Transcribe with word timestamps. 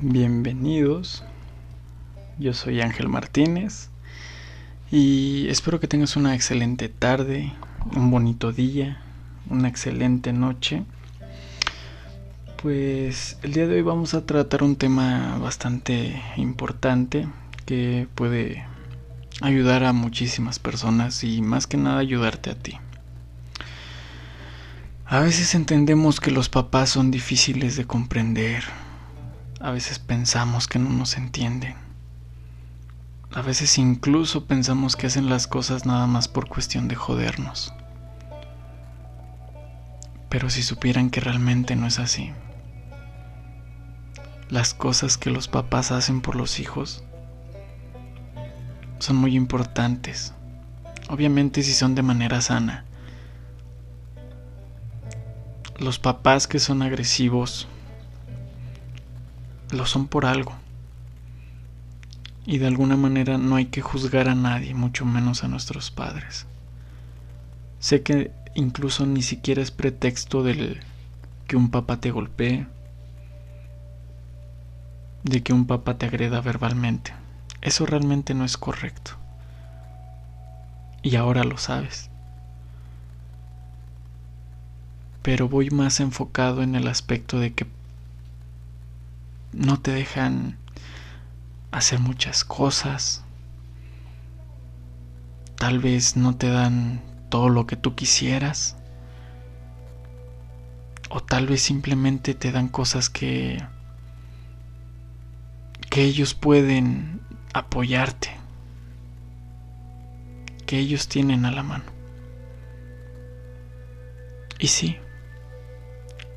bienvenidos. 0.00 1.24
Yo 2.38 2.54
soy 2.54 2.80
Ángel 2.80 3.08
Martínez 3.08 3.88
y 4.92 5.48
espero 5.48 5.80
que 5.80 5.88
tengas 5.88 6.14
una 6.16 6.36
excelente 6.36 6.88
tarde, 6.88 7.52
un 7.96 8.10
bonito 8.10 8.52
día, 8.52 9.02
una 9.50 9.68
excelente 9.68 10.32
noche. 10.32 10.84
Pues 12.62 13.38
el 13.42 13.54
día 13.54 13.66
de 13.66 13.76
hoy 13.76 13.82
vamos 13.82 14.14
a 14.14 14.24
tratar 14.24 14.62
un 14.62 14.76
tema 14.76 15.36
bastante 15.38 16.22
importante 16.36 17.26
que 17.66 18.06
puede 18.14 18.64
ayudar 19.40 19.82
a 19.82 19.92
muchísimas 19.92 20.60
personas 20.60 21.24
y 21.24 21.42
más 21.42 21.66
que 21.66 21.76
nada 21.76 21.98
ayudarte 21.98 22.50
a 22.50 22.54
ti. 22.54 22.76
A 25.06 25.20
veces 25.20 25.54
entendemos 25.54 26.20
que 26.20 26.30
los 26.30 26.48
papás 26.48 26.90
son 26.90 27.10
difíciles 27.10 27.76
de 27.76 27.86
comprender, 27.86 28.62
a 29.60 29.70
veces 29.70 29.98
pensamos 29.98 30.68
que 30.68 30.78
no 30.78 30.90
nos 30.90 31.16
entienden. 31.16 31.74
A 33.32 33.42
veces 33.42 33.76
incluso 33.78 34.46
pensamos 34.46 34.96
que 34.96 35.08
hacen 35.08 35.28
las 35.28 35.46
cosas 35.46 35.84
nada 35.84 36.06
más 36.06 36.28
por 36.28 36.48
cuestión 36.48 36.88
de 36.88 36.94
jodernos. 36.94 37.74
Pero 40.28 40.48
si 40.48 40.62
supieran 40.62 41.10
que 41.10 41.20
realmente 41.20 41.74
no 41.74 41.86
es 41.86 41.98
así. 41.98 42.32
Las 44.48 44.74
cosas 44.74 45.18
que 45.18 45.30
los 45.30 45.48
papás 45.48 45.90
hacen 45.90 46.20
por 46.20 46.36
los 46.36 46.60
hijos 46.60 47.02
son 48.98 49.16
muy 49.16 49.36
importantes. 49.36 50.34
Obviamente 51.08 51.62
si 51.62 51.74
son 51.74 51.94
de 51.94 52.02
manera 52.02 52.40
sana. 52.40 52.84
Los 55.78 55.98
papás 55.98 56.46
que 56.46 56.58
son 56.58 56.82
agresivos 56.82 57.68
lo 59.70 59.86
son 59.86 60.08
por 60.08 60.26
algo. 60.26 60.54
Y 62.46 62.58
de 62.58 62.66
alguna 62.66 62.96
manera 62.96 63.38
no 63.38 63.56
hay 63.56 63.66
que 63.66 63.82
juzgar 63.82 64.28
a 64.28 64.34
nadie, 64.34 64.74
mucho 64.74 65.04
menos 65.04 65.44
a 65.44 65.48
nuestros 65.48 65.90
padres. 65.90 66.46
Sé 67.78 68.02
que 68.02 68.32
incluso 68.54 69.06
ni 69.06 69.22
siquiera 69.22 69.62
es 69.62 69.70
pretexto 69.70 70.42
del 70.42 70.80
que 71.46 71.56
un 71.56 71.70
papá 71.70 72.00
te 72.00 72.10
golpee, 72.10 72.66
de 75.24 75.42
que 75.42 75.52
un 75.52 75.66
papá 75.66 75.98
te 75.98 76.06
agreda 76.06 76.40
verbalmente. 76.40 77.12
Eso 77.60 77.86
realmente 77.86 78.34
no 78.34 78.44
es 78.44 78.56
correcto. 78.56 79.12
Y 81.02 81.16
ahora 81.16 81.44
lo 81.44 81.58
sabes. 81.58 82.10
Pero 85.22 85.48
voy 85.48 85.70
más 85.70 86.00
enfocado 86.00 86.62
en 86.62 86.74
el 86.74 86.88
aspecto 86.88 87.38
de 87.38 87.52
que 87.52 87.66
no 89.52 89.80
te 89.80 89.92
dejan 89.92 90.58
hacer 91.70 92.00
muchas 92.00 92.44
cosas. 92.44 93.24
Tal 95.56 95.78
vez 95.78 96.16
no 96.16 96.36
te 96.36 96.48
dan 96.48 97.02
todo 97.30 97.48
lo 97.48 97.66
que 97.66 97.76
tú 97.76 97.94
quisieras. 97.94 98.76
O 101.10 101.20
tal 101.20 101.46
vez 101.46 101.62
simplemente 101.62 102.34
te 102.34 102.52
dan 102.52 102.68
cosas 102.68 103.08
que 103.10 103.62
que 105.90 106.02
ellos 106.02 106.34
pueden 106.34 107.20
apoyarte. 107.54 108.30
Que 110.66 110.78
ellos 110.78 111.08
tienen 111.08 111.46
a 111.46 111.50
la 111.50 111.62
mano. 111.62 111.84
Y 114.58 114.66
sí, 114.66 114.98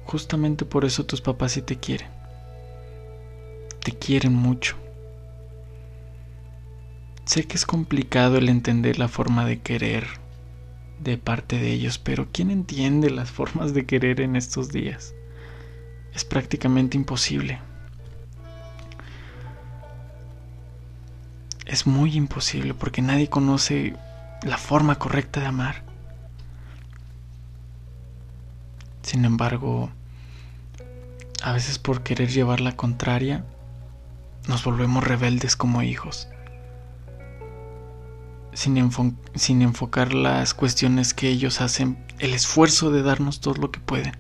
justamente 0.05 0.63
por 0.63 0.85
eso 0.85 1.05
tus 1.05 1.21
papás 1.21 1.51
sí 1.53 1.61
te 1.63 1.77
quieren 1.77 2.20
te 3.83 3.91
quieren 3.91 4.33
mucho. 4.33 4.75
Sé 7.25 7.45
que 7.45 7.55
es 7.55 7.65
complicado 7.65 8.37
el 8.37 8.49
entender 8.49 8.99
la 8.99 9.07
forma 9.07 9.45
de 9.45 9.59
querer 9.59 10.07
de 10.99 11.17
parte 11.17 11.57
de 11.57 11.71
ellos, 11.71 11.97
pero 11.97 12.27
¿quién 12.31 12.51
entiende 12.51 13.09
las 13.09 13.31
formas 13.31 13.73
de 13.73 13.85
querer 13.85 14.21
en 14.21 14.35
estos 14.35 14.69
días? 14.69 15.13
Es 16.13 16.25
prácticamente 16.25 16.97
imposible. 16.97 17.59
Es 21.65 21.87
muy 21.87 22.15
imposible 22.15 22.73
porque 22.73 23.01
nadie 23.01 23.29
conoce 23.29 23.95
la 24.43 24.57
forma 24.57 24.95
correcta 24.95 25.39
de 25.39 25.45
amar. 25.47 25.83
Sin 29.01 29.25
embargo, 29.25 29.89
a 31.41 31.53
veces 31.53 31.79
por 31.79 32.03
querer 32.03 32.29
llevar 32.29 32.59
la 32.59 32.75
contraria, 32.75 33.45
nos 34.47 34.63
volvemos 34.63 35.03
rebeldes 35.03 35.55
como 35.55 35.81
hijos, 35.81 36.27
sin, 38.53 38.77
enfocar 39.61 40.13
las 40.13 40.53
cuestiones 40.53 41.13
que 41.13 41.29
ellos 41.29 41.61
hacen, 41.61 42.03
el 42.19 42.33
esfuerzo 42.33 42.91
de 42.91 43.03
darnos 43.03 43.39
todo 43.39 43.55
lo 43.55 43.71
que 43.71 43.79
pueden. 43.79 44.17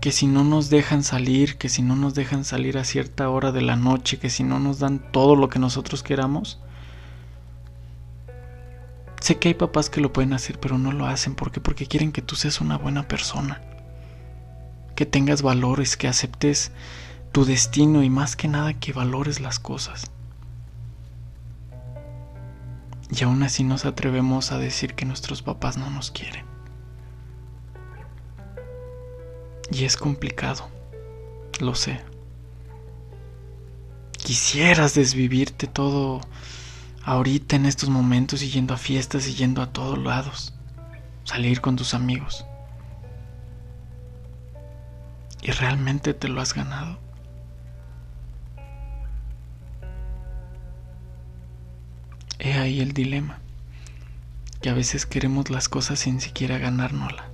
Que 0.00 0.12
si 0.12 0.26
no 0.26 0.44
nos 0.44 0.70
dejan 0.70 1.02
salir, 1.02 1.58
que 1.58 1.68
si 1.68 1.82
no 1.82 1.96
nos 1.96 2.14
dejan 2.14 2.44
salir 2.44 2.78
a 2.78 2.84
cierta 2.84 3.28
hora 3.28 3.50
de 3.50 3.62
la 3.62 3.74
noche, 3.74 4.18
que 4.18 4.30
si 4.30 4.44
no 4.44 4.60
nos 4.60 4.78
dan 4.78 5.10
todo 5.10 5.34
lo 5.34 5.48
que 5.48 5.58
nosotros 5.58 6.02
queramos, 6.02 6.60
Sé 9.20 9.36
que 9.36 9.48
hay 9.48 9.54
papás 9.54 9.90
que 9.90 10.00
lo 10.00 10.12
pueden 10.12 10.32
hacer, 10.32 10.58
pero 10.60 10.78
no 10.78 10.92
lo 10.92 11.06
hacen. 11.06 11.34
¿Por 11.34 11.50
qué? 11.50 11.60
Porque 11.60 11.86
quieren 11.86 12.12
que 12.12 12.22
tú 12.22 12.36
seas 12.36 12.60
una 12.60 12.78
buena 12.78 13.08
persona. 13.08 13.60
Que 14.94 15.06
tengas 15.06 15.42
valores, 15.42 15.96
que 15.96 16.08
aceptes 16.08 16.72
tu 17.32 17.44
destino 17.44 18.02
y 18.02 18.10
más 18.10 18.36
que 18.36 18.48
nada 18.48 18.74
que 18.74 18.92
valores 18.92 19.40
las 19.40 19.58
cosas. 19.58 20.10
Y 23.10 23.24
aún 23.24 23.42
así 23.42 23.64
nos 23.64 23.84
atrevemos 23.84 24.52
a 24.52 24.58
decir 24.58 24.94
que 24.94 25.04
nuestros 25.04 25.42
papás 25.42 25.78
no 25.78 25.88
nos 25.90 26.10
quieren. 26.10 26.44
Y 29.70 29.84
es 29.84 29.96
complicado, 29.96 30.68
lo 31.60 31.74
sé. 31.74 32.00
Quisieras 34.12 34.94
desvivirte 34.94 35.66
todo 35.66 36.20
ahorita 37.04 37.56
en 37.56 37.66
estos 37.66 37.88
momentos 37.88 38.42
y 38.42 38.50
yendo 38.50 38.74
a 38.74 38.78
fiestas 38.78 39.26
y 39.26 39.34
yendo 39.34 39.62
a 39.62 39.72
todos 39.72 39.98
lados. 39.98 40.54
Salir 41.24 41.60
con 41.60 41.76
tus 41.76 41.94
amigos. 41.94 42.44
¿Y 45.42 45.50
realmente 45.52 46.14
te 46.14 46.28
lo 46.28 46.40
has 46.40 46.52
ganado? 46.52 46.98
He 52.38 52.54
ahí 52.54 52.80
el 52.80 52.92
dilema, 52.92 53.40
que 54.60 54.70
a 54.70 54.74
veces 54.74 55.06
queremos 55.06 55.50
las 55.50 55.68
cosas 55.68 55.98
sin 55.98 56.20
siquiera 56.20 56.58
ganárnosla. 56.58 57.28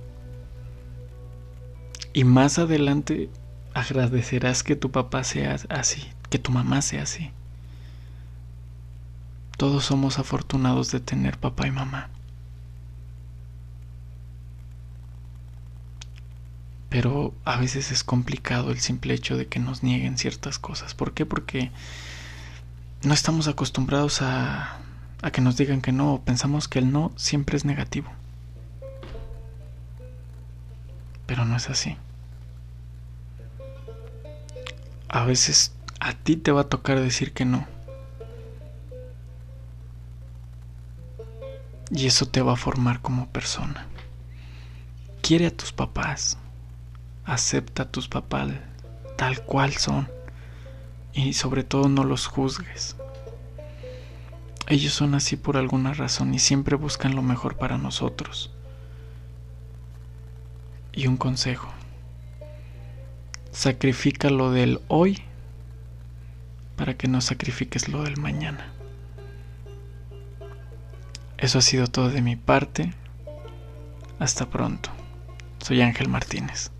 Y 2.13 2.23
más 2.23 2.57
adelante 2.59 3.29
agradecerás 3.73 4.63
que 4.63 4.75
tu 4.75 4.91
papá 4.91 5.23
sea 5.23 5.57
así, 5.69 6.09
que 6.29 6.39
tu 6.39 6.51
mamá 6.51 6.81
sea 6.81 7.03
así. 7.03 7.31
Todos 9.57 9.85
somos 9.85 10.17
afortunados 10.17 10.91
de 10.91 10.99
tener 10.99 11.37
papá 11.37 11.67
y 11.67 11.71
mamá. 11.71 12.09
Pero 16.89 17.33
a 17.43 17.57
veces 17.57 17.91
es 17.91 18.03
complicado 18.03 18.71
el 18.71 18.79
simple 18.79 19.13
hecho 19.13 19.37
de 19.37 19.47
que 19.47 19.59
nos 19.59 19.83
nieguen 19.83 20.17
ciertas 20.17 20.57
cosas. 20.57 20.93
¿Por 20.93 21.13
qué? 21.13 21.25
Porque 21.25 21.71
no 23.03 23.13
estamos 23.13 23.49
acostumbrados 23.49 24.21
a 24.21 24.79
a 25.25 25.31
que 25.31 25.41
nos 25.41 25.57
digan 25.57 25.81
que 25.81 25.91
no, 25.91 26.21
pensamos 26.23 26.67
que 26.67 26.77
el 26.77 26.91
no 26.91 27.11
siempre 27.15 27.57
es 27.57 27.65
negativo. 27.65 28.11
Pero 31.25 31.45
no 31.45 31.57
es 31.57 31.67
así. 31.67 31.97
A 35.09 35.25
veces 35.25 35.73
a 35.99 36.13
ti 36.13 36.35
te 36.35 36.51
va 36.51 36.61
a 36.61 36.69
tocar 36.69 36.99
decir 36.99 37.33
que 37.33 37.43
no. 37.43 37.65
Y 41.89 42.05
eso 42.05 42.27
te 42.27 42.43
va 42.43 42.53
a 42.53 42.57
formar 42.57 43.01
como 43.01 43.27
persona. 43.29 43.87
Quiere 45.23 45.47
a 45.47 45.57
tus 45.57 45.71
papás. 45.71 46.37
Acepta 47.25 47.81
a 47.81 47.91
tus 47.91 48.07
papás 48.07 48.51
tal 49.15 49.41
cual 49.41 49.73
son. 49.73 50.07
Y 51.13 51.33
sobre 51.33 51.63
todo 51.63 51.89
no 51.89 52.03
los 52.03 52.27
juzgues. 52.27 52.95
Ellos 54.67 54.93
son 54.93 55.13
así 55.13 55.37
por 55.37 55.57
alguna 55.57 55.93
razón 55.93 56.33
y 56.33 56.39
siempre 56.39 56.75
buscan 56.75 57.15
lo 57.15 57.21
mejor 57.21 57.57
para 57.57 57.77
nosotros. 57.77 58.51
Y 60.91 61.07
un 61.07 61.17
consejo. 61.17 61.69
Sacrifica 63.51 64.29
lo 64.29 64.51
del 64.51 64.81
hoy 64.87 65.21
para 66.75 66.95
que 66.95 67.07
no 67.07 67.21
sacrifiques 67.21 67.89
lo 67.89 68.03
del 68.03 68.17
mañana. 68.17 68.71
Eso 71.37 71.59
ha 71.59 71.61
sido 71.61 71.87
todo 71.87 72.09
de 72.09 72.21
mi 72.21 72.35
parte. 72.35 72.93
Hasta 74.19 74.49
pronto. 74.49 74.89
Soy 75.59 75.81
Ángel 75.81 76.09
Martínez. 76.09 76.71